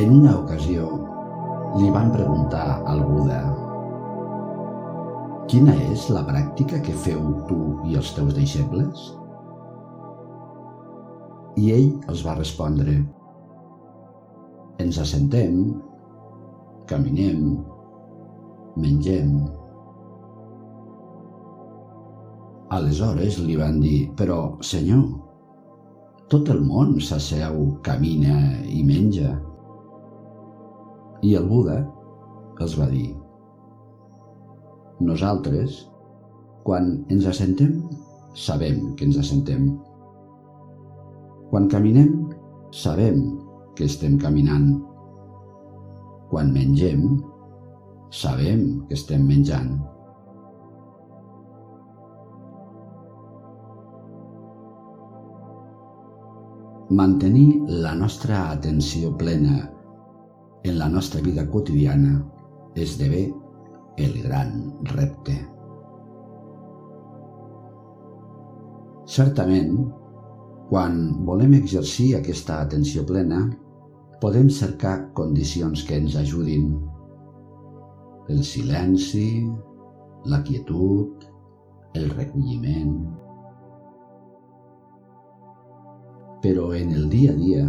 En 0.00 0.14
una 0.16 0.30
ocasió 0.38 0.86
li 1.76 1.90
van 1.92 2.08
preguntar 2.14 2.78
al 2.88 3.02
Buda 3.04 3.40
Quina 5.50 5.74
és 5.90 6.06
la 6.14 6.22
pràctica 6.24 6.78
que 6.86 6.94
feu 7.04 7.20
tu 7.50 7.58
i 7.84 7.98
els 8.00 8.12
teus 8.16 8.32
deixebles? 8.32 9.02
I 11.60 11.66
ell 11.74 11.90
els 12.08 12.22
va 12.24 12.38
respondre 12.38 12.94
Ens 14.80 15.02
assentem, 15.04 15.58
caminem, 16.88 17.58
mengem. 18.80 19.36
Aleshores 22.78 23.36
li 23.44 23.60
van 23.60 23.82
dir, 23.84 24.06
però, 24.16 24.40
senyor, 24.64 25.04
tot 26.32 26.48
el 26.48 26.64
món 26.64 26.96
s'asseu, 27.04 27.60
camina 27.84 28.40
i 28.64 28.80
menja. 28.88 29.36
I 31.22 31.34
el 31.36 31.48
Buda 31.48 31.82
els 32.60 32.74
va 32.76 32.86
dir, 32.88 33.10
nosaltres, 35.00 35.86
quan 36.64 36.90
ens 37.08 37.26
assentem, 37.28 37.78
sabem 38.36 38.82
que 38.96 39.06
ens 39.08 39.16
assentem. 39.20 39.70
Quan 41.50 41.68
caminem, 41.72 42.12
sabem 42.70 43.22
que 43.76 43.88
estem 43.88 44.18
caminant. 44.20 44.74
Quan 46.30 46.52
mengem, 46.54 47.16
sabem 48.12 48.84
que 48.86 48.94
estem 48.98 49.24
menjant. 49.26 49.72
Mantenir 56.90 57.62
la 57.82 57.94
nostra 57.94 58.50
atenció 58.50 59.12
plena 59.16 59.62
en 60.62 60.78
la 60.78 60.88
nostra 60.88 61.20
vida 61.20 61.48
quotidiana 61.48 62.24
esdevé 62.74 63.34
el 63.96 64.22
gran 64.22 64.76
repte. 64.84 65.34
Certament, 69.10 69.72
quan 70.70 71.00
volem 71.26 71.56
exercir 71.58 72.14
aquesta 72.16 72.60
atenció 72.62 73.02
plena, 73.06 73.40
podem 74.20 74.50
cercar 74.52 75.10
condicions 75.18 75.82
que 75.88 75.96
ens 75.98 76.14
ajudin. 76.20 76.70
El 78.30 78.44
silenci, 78.46 79.48
la 80.30 80.42
quietud, 80.46 81.24
el 81.94 82.10
recolliment. 82.12 82.94
Però 86.44 86.70
en 86.76 86.92
el 86.94 87.08
dia 87.10 87.32
a 87.32 87.38
dia, 87.40 87.64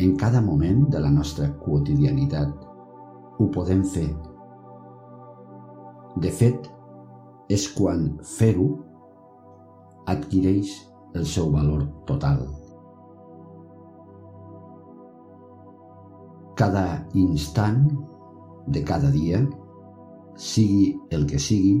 en 0.00 0.16
cada 0.16 0.40
moment 0.40 0.86
de 0.88 1.00
la 1.04 1.10
nostra 1.12 1.50
quotidianitat, 1.60 2.52
ho 3.38 3.46
podem 3.52 3.82
fer 3.84 4.08
de 6.16 6.30
fet, 6.34 6.66
és 7.52 7.66
quan 7.76 8.06
fer-ho 8.26 8.66
adquireix 10.10 10.72
el 11.14 11.26
seu 11.28 11.50
valor 11.52 11.84
total. 12.08 12.42
Cada 16.58 16.84
instant 17.14 17.86
de 18.68 18.82
cada 18.84 19.12
dia, 19.14 19.40
sigui 20.36 20.92
el 21.14 21.26
que 21.30 21.40
sigui, 21.40 21.78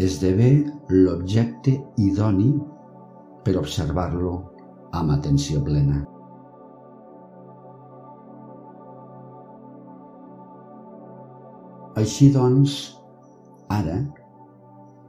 esdevé 0.00 0.52
l'objecte 0.90 1.76
idoni 2.00 2.52
per 3.44 3.58
observar-lo 3.60 4.38
amb 4.96 5.18
atenció 5.18 5.60
plena. 5.64 6.00
Així 11.98 12.28
doncs, 12.30 12.74
ara 13.74 13.96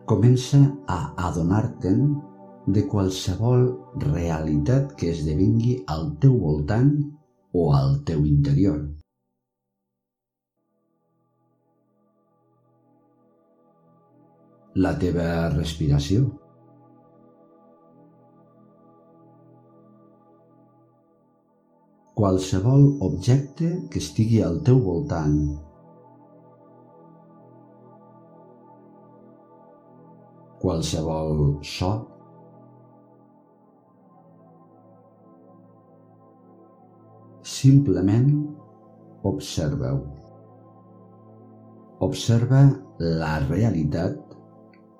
comença 0.10 0.58
a 0.90 1.14
adonar-te'n 1.30 2.02
de 2.74 2.84
qualsevol 2.90 3.68
realitat 4.02 4.96
que 4.98 5.12
esdevingui 5.14 5.76
al 5.96 6.10
teu 6.24 6.40
voltant 6.42 6.90
o 7.54 7.68
al 7.78 8.02
teu 8.10 8.26
interior. 8.26 8.82
La 14.74 14.98
teva 14.98 15.30
respiració. 15.54 16.26
Qualsevol 22.18 22.96
objecte 23.06 23.76
que 23.92 24.00
estigui 24.02 24.42
al 24.42 24.64
teu 24.66 24.80
voltant 24.82 25.70
qualsevol 30.62 31.60
so. 31.66 31.92
Simplement 37.42 38.32
observeu. 39.24 40.02
Observa 42.02 42.62
la 43.00 43.40
realitat 43.50 44.18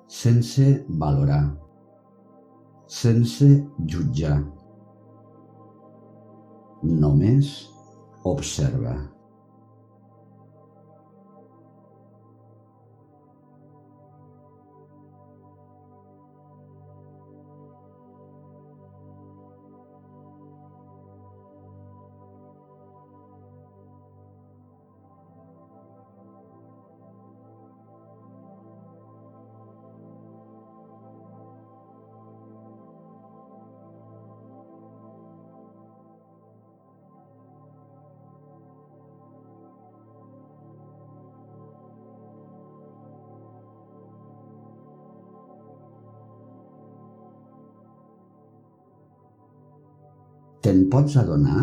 sense 0.06 0.66
valorar, 0.88 1.44
sense 2.86 3.48
jutjar. 3.86 4.38
Només 6.82 7.54
observa. 8.24 8.94
Te'n 50.62 50.84
pots 50.86 51.16
adonar 51.18 51.62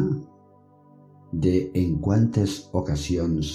de 1.31 1.53
en 1.81 1.91
quantes 2.03 2.55
ocasions 2.75 3.51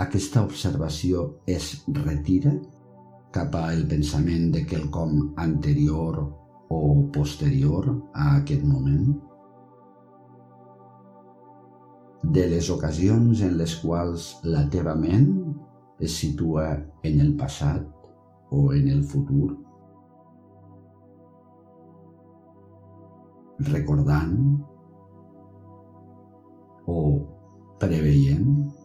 aquesta 0.00 0.40
observació 0.46 1.26
es 1.56 1.66
retira 1.98 2.54
cap 3.36 3.58
al 3.60 3.84
pensament 3.90 4.48
de 4.54 4.64
quelcom 4.70 5.34
anterior 5.44 6.22
o 6.72 6.80
posterior 7.12 7.90
a 8.14 8.30
aquest 8.38 8.64
moment? 8.64 9.12
De 12.24 12.48
les 12.56 12.72
ocasions 12.72 13.44
en 13.44 13.58
les 13.60 13.76
quals 13.84 14.30
la 14.48 14.64
teva 14.72 14.96
ment 15.06 15.34
es 16.00 16.16
situa 16.22 16.70
en 17.10 17.26
el 17.26 17.36
passat 17.36 17.84
o 18.56 18.70
en 18.72 18.88
el 18.88 19.04
futur? 19.04 19.50
Recordant 23.68 24.60
o 26.86 27.20
preveient 27.78 28.79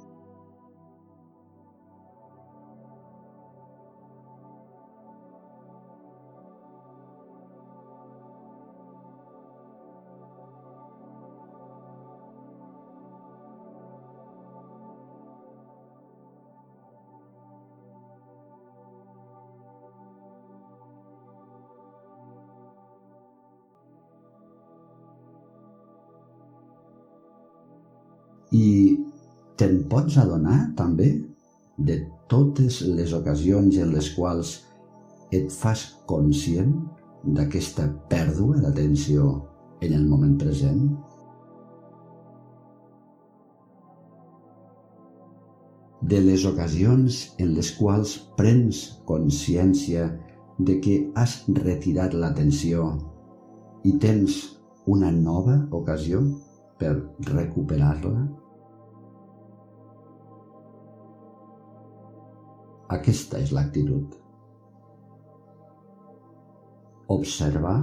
I 28.56 28.68
te'n 29.60 29.82
pots 29.92 30.20
adonar, 30.22 30.60
també, 30.80 31.10
de 31.90 31.98
totes 32.32 32.82
les 32.98 33.14
ocasions 33.18 33.80
en 33.84 33.92
les 33.96 34.12
quals 34.16 34.54
et 35.36 35.52
fas 35.52 35.84
conscient 36.12 36.72
d'aquesta 37.26 37.90
pèrdua 38.12 38.62
d'atenció 38.64 39.34
en 39.82 40.00
el 40.00 40.08
moment 40.08 40.38
present? 40.40 40.88
de 46.06 46.20
les 46.22 46.44
ocasions 46.46 47.16
en 47.42 47.54
les 47.58 47.72
quals 47.80 48.12
prens 48.38 48.82
consciència 49.10 50.04
de 50.68 50.76
que 50.84 50.98
has 51.18 51.38
retirat 51.66 52.14
l'atenció 52.14 52.92
i 53.90 53.96
tens 54.04 54.38
una 54.96 55.10
nova 55.16 55.56
ocasió 55.80 56.22
per 56.82 56.94
recuperar-la? 57.32 58.45
Aquesta 62.94 63.40
és 63.42 63.50
l'actitud. 63.50 64.14
Observar 67.16 67.80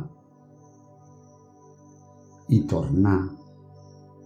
i 2.54 2.60
tornar 2.70 3.18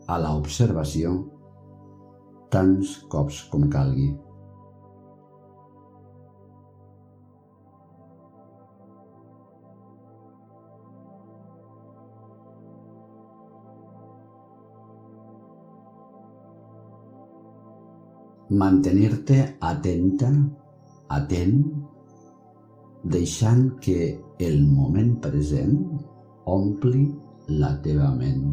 a 0.07 0.19
la 0.21 0.35
observació 0.37 1.15
tants 2.53 2.93
cops 3.13 3.41
com 3.53 3.67
calgui. 3.73 4.11
Mantenir-te 18.57 19.41
atenta, 19.73 20.29
atent, 21.09 21.59
deixant 23.05 23.69
que 23.81 23.99
el 24.43 24.63
moment 24.67 25.13
present 25.23 25.77
ompli 26.51 27.07
la 27.49 27.75
teva 27.83 28.11
ment. 28.15 28.49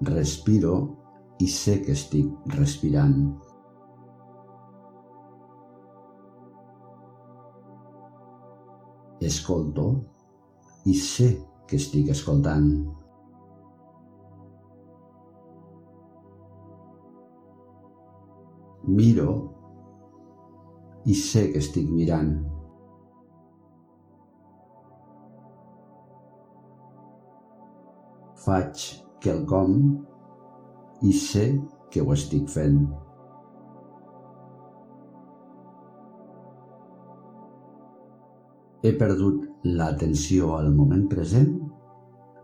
Respiro 0.00 0.74
i 1.44 1.46
sé 1.50 1.80
que 1.84 1.92
estic 1.92 2.54
respirant. 2.56 3.49
Escolto 9.30 9.86
i 10.90 10.94
sé 10.98 11.30
que 11.68 11.78
estic 11.78 12.10
escoltant. 12.14 12.70
Miro 18.90 19.34
i 21.06 21.14
sé 21.14 21.44
que 21.52 21.60
estic 21.62 21.90
mirant. 21.94 22.32
Faig 28.40 28.86
quelcom 29.22 29.76
i 31.06 31.12
sé 31.12 31.46
que 31.92 32.02
ho 32.02 32.16
estic 32.16 32.48
fent. 32.50 32.82
He 38.82 38.92
perdut 38.96 39.44
l'atenció 39.64 40.54
al 40.56 40.70
moment 40.72 41.04
present 41.08 41.50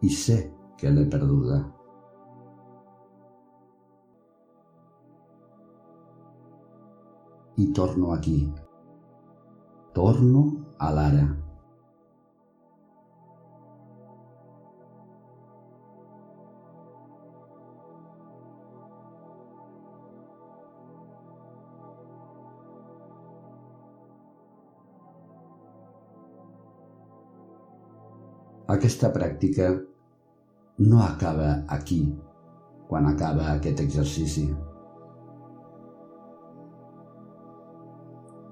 i 0.05 0.11
sé 0.13 0.37
que 0.77 0.93
l'he 0.93 1.07
perduda. 1.15 1.63
I 7.57 7.71
torno 7.73 8.13
aquí. 8.13 8.37
Torno 9.97 10.45
a 10.77 10.93
l'ara. 10.93 11.27
Aquesta 28.67 29.13
pràctica 29.15 29.69
no 30.79 31.03
acaba 31.03 31.51
aquí, 31.71 32.01
quan 32.89 33.07
acaba 33.07 33.53
aquest 33.53 33.79
exercici. 33.85 34.49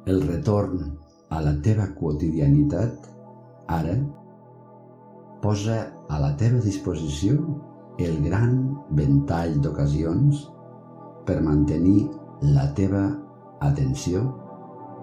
El 0.07 0.23
retorn 0.29 0.85
a 1.35 1.43
la 1.43 1.57
teva 1.67 1.89
quotidianitat, 1.99 3.11
ara, 3.75 3.99
posa 5.43 5.83
a 6.07 6.23
la 6.23 6.31
teva 6.39 6.63
disposició 6.63 7.37
el 7.99 8.19
gran 8.23 8.59
ventall 8.95 9.59
d'ocasions 9.67 10.47
per 11.27 11.41
mantenir 11.43 12.09
la 12.55 12.71
teva 12.79 13.07
atenció 13.67 14.29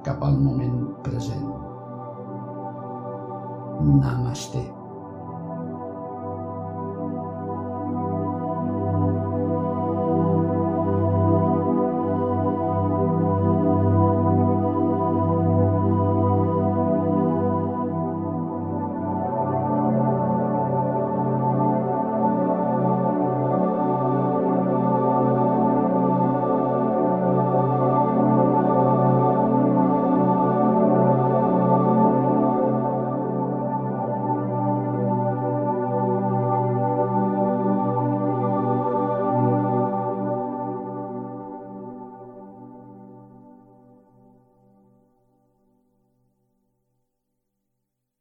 cap 0.08 0.24
al 0.24 0.40
moment 0.40 0.86
present. 1.04 1.50
Namaste. 3.82 4.81